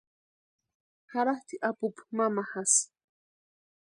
[1.11, 2.83] Jaratʼi apupu mamajasï.